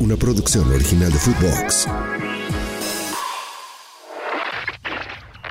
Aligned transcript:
una 0.00 0.16
producción 0.16 0.70
original 0.72 1.10
de 1.10 1.18
Footbox. 1.18 1.88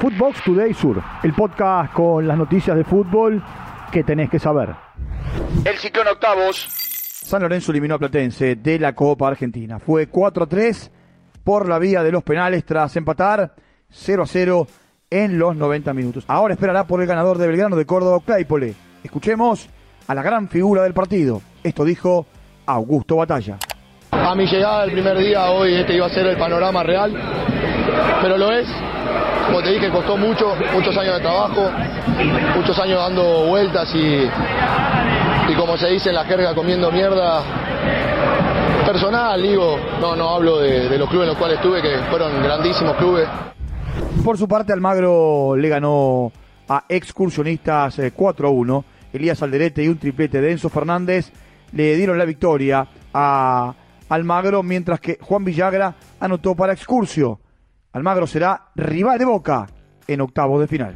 Footbox 0.00 0.44
Today 0.44 0.74
Sur, 0.74 1.02
el 1.22 1.32
podcast 1.32 1.92
con 1.92 2.26
las 2.26 2.36
noticias 2.36 2.76
de 2.76 2.82
fútbol 2.82 3.42
que 3.92 4.02
tenés 4.02 4.30
que 4.30 4.40
saber. 4.40 4.74
El 5.64 5.76
ciclón 5.76 6.08
octavos. 6.08 6.68
San 7.24 7.42
Lorenzo 7.42 7.70
eliminó 7.70 7.94
a 7.94 7.98
Platense 7.98 8.56
de 8.56 8.78
la 8.80 8.94
Copa 8.94 9.28
Argentina. 9.28 9.78
Fue 9.78 10.08
4 10.08 10.44
a 10.44 10.48
3 10.48 10.90
por 11.44 11.68
la 11.68 11.78
vía 11.78 12.02
de 12.02 12.10
los 12.10 12.24
penales 12.24 12.64
tras 12.64 12.96
empatar 12.96 13.54
0 13.90 14.24
a 14.24 14.26
0 14.26 14.66
en 15.10 15.38
los 15.38 15.54
90 15.54 15.94
minutos. 15.94 16.24
Ahora 16.26 16.54
esperará 16.54 16.86
por 16.86 17.00
el 17.00 17.06
ganador 17.06 17.38
de 17.38 17.46
Belgrano 17.46 17.76
de 17.76 17.86
Córdoba, 17.86 18.20
Claypole. 18.24 18.74
Escuchemos 19.04 19.68
a 20.08 20.14
la 20.14 20.22
gran 20.22 20.48
figura 20.48 20.82
del 20.82 20.94
partido. 20.94 21.42
Esto 21.62 21.84
dijo 21.84 22.26
Augusto 22.66 23.16
Batalla. 23.16 23.58
A 24.24 24.34
mi 24.34 24.46
llegada 24.46 24.84
el 24.84 24.92
primer 24.92 25.18
día, 25.18 25.50
hoy 25.50 25.74
este 25.74 25.94
iba 25.94 26.06
a 26.06 26.10
ser 26.10 26.26
el 26.26 26.36
panorama 26.36 26.82
real, 26.82 27.12
pero 28.22 28.38
lo 28.38 28.52
es. 28.52 28.68
Como 29.46 29.62
te 29.62 29.70
dije, 29.70 29.90
costó 29.90 30.16
mucho, 30.16 30.54
muchos 30.72 30.96
años 30.96 31.16
de 31.16 31.20
trabajo, 31.20 31.70
muchos 32.54 32.78
años 32.78 32.98
dando 32.98 33.46
vueltas 33.46 33.92
y, 33.94 34.28
y 35.50 35.54
como 35.56 35.76
se 35.76 35.88
dice 35.88 36.10
en 36.10 36.14
la 36.14 36.24
jerga, 36.24 36.54
comiendo 36.54 36.90
mierda. 36.90 37.42
Personal, 38.86 39.42
digo, 39.42 39.76
no, 40.00 40.16
no 40.16 40.30
hablo 40.30 40.58
de, 40.60 40.88
de 40.88 40.98
los 40.98 41.08
clubes 41.08 41.24
en 41.24 41.30
los 41.30 41.38
cuales 41.38 41.58
estuve, 41.58 41.82
que 41.82 41.98
fueron 42.08 42.42
grandísimos 42.42 42.96
clubes. 42.96 43.28
Por 44.24 44.38
su 44.38 44.46
parte, 44.46 44.72
Almagro 44.72 45.56
le 45.56 45.68
ganó 45.68 46.32
a 46.68 46.84
excursionistas 46.88 48.00
4 48.14 48.48
a 48.48 48.50
1. 48.50 48.84
Elías 49.12 49.42
Alderete 49.42 49.82
y 49.82 49.88
un 49.88 49.98
triplete 49.98 50.40
de 50.40 50.52
Enzo 50.52 50.68
Fernández 50.68 51.32
le 51.72 51.96
dieron 51.96 52.18
la 52.18 52.24
victoria 52.24 52.86
a 53.12 53.74
Almagro, 54.12 54.62
mientras 54.62 55.00
que 55.00 55.16
Juan 55.22 55.42
Villagra 55.42 55.96
anotó 56.20 56.54
para 56.54 56.74
Excursio. 56.74 57.40
Almagro 57.92 58.26
será 58.26 58.68
rival 58.74 59.18
de 59.18 59.24
Boca 59.24 59.66
en 60.06 60.20
octavos 60.20 60.60
de 60.60 60.68
final. 60.68 60.94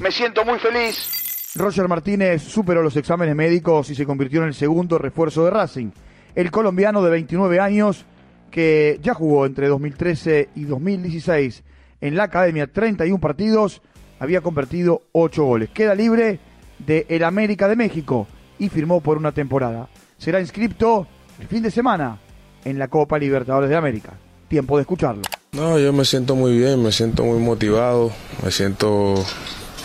Me 0.00 0.10
siento 0.10 0.44
muy 0.44 0.58
feliz. 0.58 1.52
Roger 1.54 1.86
Martínez 1.86 2.42
superó 2.42 2.82
los 2.82 2.96
exámenes 2.96 3.36
médicos 3.36 3.90
y 3.90 3.94
se 3.94 4.04
convirtió 4.04 4.42
en 4.42 4.48
el 4.48 4.54
segundo 4.54 4.98
refuerzo 4.98 5.44
de 5.44 5.50
Racing. 5.52 5.90
El 6.34 6.50
colombiano 6.50 7.02
de 7.02 7.10
29 7.10 7.60
años, 7.60 8.04
que 8.50 8.98
ya 9.00 9.14
jugó 9.14 9.46
entre 9.46 9.68
2013 9.68 10.48
y 10.56 10.64
2016 10.64 11.62
en 12.00 12.16
la 12.16 12.24
academia 12.24 12.66
31 12.66 13.20
partidos, 13.20 13.80
había 14.18 14.40
convertido 14.40 15.02
8 15.12 15.44
goles. 15.44 15.70
Queda 15.70 15.94
libre 15.94 16.40
de 16.78 17.06
el 17.10 17.22
América 17.22 17.68
de 17.68 17.76
México 17.76 18.26
y 18.58 18.70
firmó 18.70 19.00
por 19.00 19.18
una 19.18 19.30
temporada. 19.30 19.88
Será 20.18 20.40
inscripto 20.40 21.06
el 21.38 21.46
fin 21.46 21.62
de 21.62 21.70
semana 21.70 22.18
en 22.64 22.78
la 22.78 22.88
Copa 22.88 23.18
Libertadores 23.18 23.70
de 23.70 23.76
América. 23.76 24.12
Tiempo 24.48 24.76
de 24.76 24.82
escucharlo. 24.82 25.22
No, 25.52 25.78
yo 25.78 25.92
me 25.92 26.04
siento 26.04 26.36
muy 26.36 26.56
bien, 26.56 26.82
me 26.82 26.92
siento 26.92 27.24
muy 27.24 27.38
motivado, 27.38 28.12
me 28.44 28.50
siento 28.50 29.14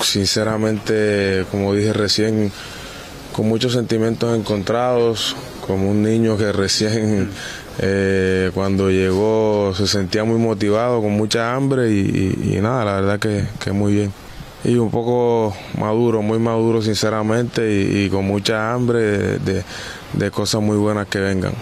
sinceramente, 0.00 1.46
como 1.50 1.74
dije 1.74 1.92
recién, 1.92 2.52
con 3.32 3.48
muchos 3.48 3.72
sentimientos 3.72 4.36
encontrados, 4.38 5.34
como 5.66 5.90
un 5.90 6.02
niño 6.02 6.36
que 6.36 6.52
recién 6.52 7.30
eh, 7.78 8.50
cuando 8.54 8.90
llegó 8.90 9.72
se 9.74 9.86
sentía 9.86 10.24
muy 10.24 10.38
motivado, 10.38 11.00
con 11.00 11.12
mucha 11.12 11.54
hambre 11.54 11.90
y, 11.90 12.58
nada, 12.60 12.84
la 12.84 13.00
verdad 13.00 13.18
que, 13.18 13.72
muy 13.72 13.94
bien. 13.94 14.12
Y 14.64 14.76
un 14.76 14.90
poco 14.90 15.54
maduro, 15.78 16.22
muy 16.22 16.38
maduro 16.38 16.80
sinceramente 16.80 17.70
y, 17.70 18.08
con 18.08 18.26
mucha 18.26 18.72
hambre 18.72 19.38
de 19.38 20.30
cosas 20.30 20.62
muy 20.62 20.76
buenas 20.76 21.08
que 21.08 21.20
vengan. 21.20 21.52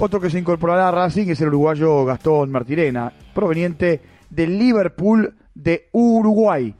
Otro 0.00 0.20
que 0.20 0.30
se 0.30 0.38
incorporará 0.38 0.88
a 0.88 0.92
Racing 0.92 1.26
es 1.26 1.40
el 1.40 1.48
uruguayo 1.48 2.04
Gastón 2.04 2.52
Martirena, 2.52 3.12
proveniente 3.34 4.00
del 4.30 4.56
Liverpool 4.56 5.34
de 5.56 5.88
Uruguay. 5.90 6.72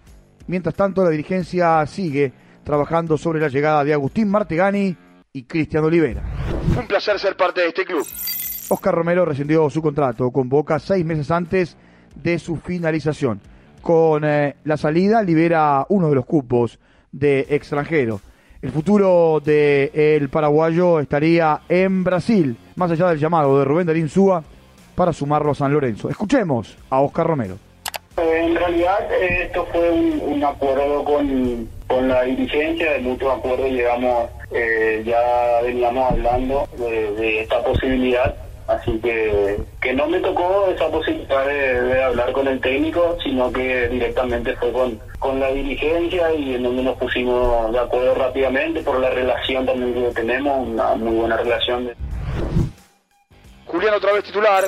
Mientras 0.47 0.77
tanto, 0.77 1.03
la 1.03 1.11
dirigencia 1.11 1.85
sigue 1.87 2.33
trabajando 2.63 3.19
sobre 3.19 3.41
la 3.41 3.49
llegada 3.49 3.83
de 3.83 3.93
Agustín 3.93 4.29
Martegani 4.31 4.97
y 5.33 5.43
Cristian 5.43 5.83
Olivera. 5.83 6.23
Un 6.79 6.87
placer 6.87 7.19
ser 7.19 7.37
parte 7.37 7.63
de 7.63 7.69
este 7.69 7.85
club. 7.85 8.07
Oscar 8.69 8.95
Romero 8.95 9.25
rescindió 9.25 9.69
su 9.69 9.83
contrato 9.83 10.31
con 10.31 10.49
Boca 10.49 10.79
seis 10.79 11.05
meses 11.05 11.29
antes 11.33 11.77
de 12.15 12.39
su 12.39 12.57
finalización. 12.57 13.41
Con 13.83 14.25
eh, 14.25 14.55
la 14.63 14.77
salida 14.77 15.25
libera 15.25 15.85
uno 15.89 16.09
de 16.09 16.15
los 16.15 16.25
cupos 16.25 16.79
de 17.11 17.47
extranjero. 17.51 18.21
El 18.61 18.73
futuro 18.73 19.41
del 19.45 19.91
el 19.95 20.29
paraguayo 20.31 20.99
estaría 20.99 21.61
en 21.69 22.03
Brasil, 22.03 22.57
más 22.75 22.91
allá 22.91 23.11
del 23.11 23.21
llamado 23.21 23.57
de 23.57 23.65
Rubén 23.65 23.87
Darín 23.87 24.09
Súa 24.09 24.43
para 24.97 25.13
sumarlo 25.13 25.53
a 25.53 25.55
San 25.55 25.73
Lorenzo. 25.73 26.11
Escuchemos 26.11 26.77
a 26.91 27.01
Oscar 27.01 27.25
Romero. 27.29 27.57
En 28.17 28.57
realidad 28.57 28.99
esto 29.13 29.65
fue 29.73 29.93
un, 29.93 30.43
acuerdo 30.43 31.05
con, 31.05 32.09
la 32.09 32.23
dirigencia, 32.25 32.97
el 32.97 33.07
último 33.07 33.31
acuerdo 33.31 33.69
llegamos, 33.69 34.29
eh, 34.51 35.05
ya 35.07 35.63
veníamos 35.63 36.11
hablando 36.11 36.69
de, 36.79 37.13
de, 37.13 37.43
esta 37.43 37.63
posibilidad, 37.63 38.35
así 38.69 38.99
que, 38.99 39.59
que 39.81 39.93
no 39.95 40.07
me 40.07 40.21
tocó 40.21 40.69
esa 40.69 40.89
posibilidad 40.89 41.47
de, 41.47 41.83
de, 41.83 42.03
hablar 42.03 42.33
con 42.33 42.47
el 42.47 42.61
técnico, 42.61 43.17
sino 43.23 43.51
que 43.53 43.89
directamente 43.89 44.55
fue 44.57 44.71
con, 44.73 45.01
con 45.19 45.41
la 45.41 45.51
dirigencia 45.51 46.33
y 46.35 46.55
en 46.55 46.63
donde 46.63 46.83
nos 46.83 46.97
pusimos 46.99 47.73
de 47.73 47.79
acuerdo 47.79 48.15
rápidamente 48.15 48.83
por 48.83 49.01
la 49.01 49.11
relación 49.11 49.67
también 49.67 49.95
que 49.95 50.15
tenemos, 50.15 50.69
una 50.69 50.95
muy 50.95 51.17
buena 51.17 51.37
relación. 51.39 51.91
Julián 53.67 53.95
otra 53.95 54.13
vez 54.13 54.25
titular. 54.25 54.65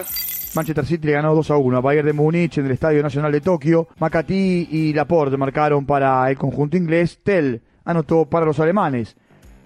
Manchester 0.55 0.85
City 0.85 1.07
le 1.07 1.13
ganó 1.13 1.35
2 1.35 1.51
a 1.53 1.57
1 1.57 1.79
a 1.79 1.81
Bayern 1.81 2.07
de 2.07 2.13
Múnich 2.13 2.59
en 2.59 2.67
el 2.67 2.73
Estadio 2.73 3.03
Nacional 3.03 3.31
de 3.31 3.41
Tokio. 3.41 3.87
Macatí 3.99 4.69
y 4.71 4.93
Laporte 4.93 5.37
marcaron 5.37 5.87
para 5.87 6.29
el 6.29 6.37
conjunto 6.37 6.77
inglés. 6.77 7.21
Tell 7.23 7.61
anotó 7.85 8.27
para 8.27 8.47
los 8.47 8.59
alemanes. 8.59 9.17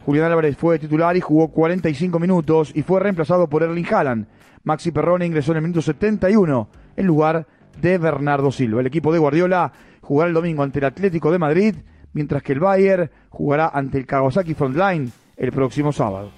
Julián 0.04 0.30
Álvarez 0.30 0.56
fue 0.56 0.78
titular 0.78 1.16
y 1.16 1.20
jugó 1.20 1.48
45 1.48 2.18
minutos 2.18 2.72
y 2.74 2.82
fue 2.82 3.00
reemplazado 3.00 3.48
por 3.48 3.62
Erling 3.62 3.86
Haaland. 3.86 4.26
Maxi 4.62 4.90
Perrone 4.90 5.24
ingresó 5.24 5.52
en 5.52 5.56
el 5.58 5.62
minuto 5.62 5.80
71 5.80 6.68
en 6.96 7.06
lugar 7.06 7.46
de 7.80 7.98
Bernardo 7.98 8.52
Silva. 8.52 8.80
El 8.80 8.86
equipo 8.86 9.12
de 9.12 9.18
Guardiola 9.18 9.72
jugará 10.02 10.28
el 10.28 10.34
domingo 10.34 10.62
ante 10.62 10.78
el 10.78 10.84
Atlético 10.84 11.32
de 11.32 11.38
Madrid, 11.38 11.74
mientras 12.12 12.42
que 12.42 12.52
el 12.52 12.60
Bayern 12.60 13.10
jugará 13.30 13.68
ante 13.68 13.98
el 13.98 14.06
Kawasaki 14.06 14.54
Frontline 14.54 15.10
el 15.36 15.52
próximo 15.52 15.90
sábado. 15.90 16.30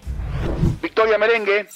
Victoria 0.80 1.18
merengue. 1.18 1.66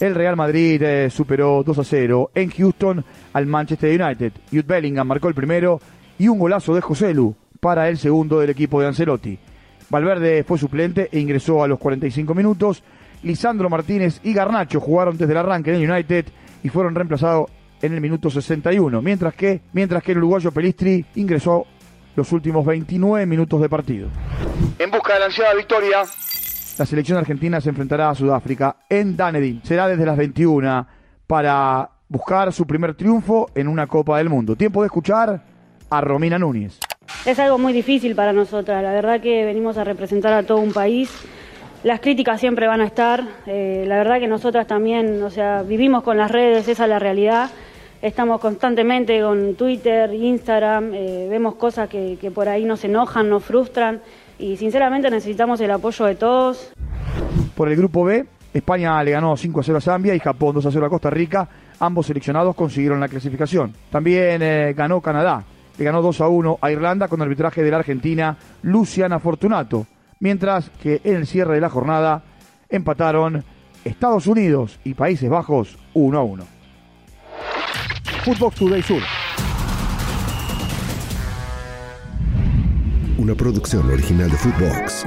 El 0.00 0.14
Real 0.14 0.36
Madrid 0.36 0.80
eh, 0.80 1.10
superó 1.10 1.64
2 1.64 1.78
a 1.80 1.84
0 1.84 2.30
en 2.34 2.50
Houston 2.50 3.04
al 3.32 3.46
Manchester 3.46 4.00
United. 4.00 4.32
Jude 4.50 4.62
Bellingham 4.62 5.08
marcó 5.08 5.26
el 5.26 5.34
primero 5.34 5.80
y 6.16 6.28
un 6.28 6.38
golazo 6.38 6.76
de 6.76 6.80
Joselu 6.80 7.34
para 7.58 7.88
el 7.88 7.98
segundo 7.98 8.38
del 8.38 8.50
equipo 8.50 8.80
de 8.80 8.86
Ancelotti. 8.86 9.38
Valverde 9.90 10.44
fue 10.44 10.58
suplente 10.58 11.08
e 11.12 11.18
ingresó 11.18 11.62
a 11.62 11.68
los 11.68 11.78
45 11.78 12.34
minutos. 12.34 12.82
Lisandro 13.22 13.68
Martínez 13.68 14.20
y 14.22 14.32
Garnacho 14.32 14.80
jugaron 14.80 15.16
desde 15.16 15.32
el 15.32 15.38
arranque 15.38 15.74
en 15.74 15.82
el 15.82 15.90
United 15.90 16.26
y 16.62 16.68
fueron 16.68 16.94
reemplazados 16.94 17.50
en 17.80 17.94
el 17.94 18.00
minuto 18.00 18.30
61, 18.30 19.00
mientras 19.02 19.34
que, 19.34 19.60
mientras 19.72 20.02
que 20.02 20.12
el 20.12 20.18
uruguayo 20.18 20.52
Pelistri 20.52 21.04
ingresó 21.14 21.66
los 22.16 22.32
últimos 22.32 22.66
29 22.66 23.26
minutos 23.26 23.60
de 23.60 23.68
partido. 23.68 24.08
En 24.78 24.90
busca 24.90 25.14
de 25.14 25.20
la 25.20 25.26
ansiada 25.26 25.54
victoria, 25.54 25.98
la 26.78 26.86
selección 26.86 27.18
argentina 27.18 27.60
se 27.60 27.70
enfrentará 27.70 28.10
a 28.10 28.14
Sudáfrica 28.14 28.76
en 28.88 29.16
Dunedin. 29.16 29.60
Será 29.64 29.88
desde 29.88 30.04
las 30.04 30.16
21 30.16 30.86
para 31.26 31.90
buscar 32.08 32.52
su 32.52 32.66
primer 32.66 32.94
triunfo 32.94 33.50
en 33.54 33.68
una 33.68 33.86
Copa 33.86 34.18
del 34.18 34.28
Mundo. 34.28 34.56
Tiempo 34.56 34.82
de 34.82 34.86
escuchar 34.86 35.44
a 35.90 36.00
Romina 36.00 36.38
Núñez. 36.38 36.78
Es 37.28 37.38
algo 37.38 37.58
muy 37.58 37.74
difícil 37.74 38.14
para 38.14 38.32
nosotras. 38.32 38.82
La 38.82 38.90
verdad 38.90 39.20
que 39.20 39.44
venimos 39.44 39.76
a 39.76 39.84
representar 39.84 40.32
a 40.32 40.44
todo 40.44 40.60
un 40.60 40.72
país. 40.72 41.12
Las 41.84 42.00
críticas 42.00 42.40
siempre 42.40 42.66
van 42.66 42.80
a 42.80 42.86
estar. 42.86 43.22
Eh, 43.46 43.84
la 43.86 43.98
verdad 43.98 44.18
que 44.18 44.26
nosotras 44.26 44.66
también, 44.66 45.22
o 45.22 45.28
sea, 45.28 45.62
vivimos 45.62 46.02
con 46.02 46.16
las 46.16 46.30
redes, 46.30 46.66
esa 46.68 46.84
es 46.84 46.88
la 46.88 46.98
realidad. 46.98 47.50
Estamos 48.00 48.40
constantemente 48.40 49.20
con 49.20 49.56
Twitter, 49.56 50.14
Instagram, 50.14 50.94
eh, 50.94 51.26
vemos 51.28 51.56
cosas 51.56 51.90
que, 51.90 52.32
por 52.34 52.48
ahí 52.48 52.64
nos 52.64 52.82
enojan, 52.84 53.28
nos 53.28 53.44
frustran 53.44 54.00
y 54.38 54.56
sinceramente 54.56 55.10
necesitamos 55.10 55.60
el 55.60 55.70
apoyo 55.70 56.06
de 56.06 56.14
todos. 56.14 56.72
Por 57.54 57.68
el 57.68 57.76
grupo 57.76 58.04
B, 58.04 58.24
España 58.54 59.04
le 59.04 59.10
ganó 59.10 59.36
5 59.36 59.60
a 59.60 59.62
0 59.62 59.76
a 59.76 59.80
Zambia 59.82 60.14
y 60.14 60.18
Japón 60.18 60.54
2 60.54 60.64
a 60.64 60.70
0 60.70 60.86
a 60.86 60.88
Costa 60.88 61.10
Rica. 61.10 61.46
Ambos 61.78 62.06
seleccionados 62.06 62.56
consiguieron 62.56 62.98
la 63.00 63.08
clasificación. 63.08 63.74
También 63.90 64.40
eh, 64.40 64.72
ganó 64.74 65.02
Canadá. 65.02 65.44
Le 65.78 65.84
ganó 65.84 66.02
2 66.02 66.20
a 66.20 66.28
1 66.28 66.58
a 66.60 66.70
Irlanda 66.70 67.08
con 67.08 67.22
arbitraje 67.22 67.62
de 67.62 67.70
la 67.70 67.78
Argentina 67.78 68.36
Luciana 68.62 69.20
Fortunato. 69.20 69.86
Mientras 70.20 70.70
que 70.82 71.00
en 71.04 71.16
el 71.16 71.26
cierre 71.26 71.54
de 71.54 71.60
la 71.60 71.70
jornada 71.70 72.24
empataron 72.68 73.44
Estados 73.84 74.26
Unidos 74.26 74.80
y 74.84 74.94
Países 74.94 75.30
Bajos 75.30 75.78
1 75.94 76.18
a 76.18 76.22
1. 76.22 76.44
Footbox 78.24 78.56
Today 78.56 78.82
Sur. 78.82 79.02
Una 83.18 83.34
producción 83.34 83.90
original 83.90 84.30
de 84.30 84.36
Footbox. 84.36 85.06